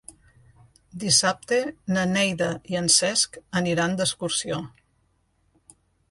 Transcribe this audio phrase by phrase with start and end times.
[1.01, 1.57] Dissabte
[1.97, 4.57] na Neida i en Cesc aniran d'excursió.